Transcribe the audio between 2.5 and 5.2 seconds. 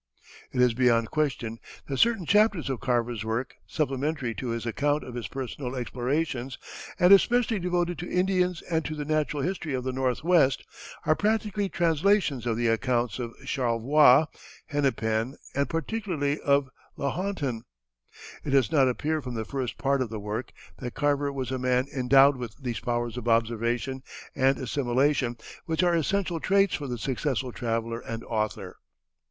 of Carver's work, supplementary to his account of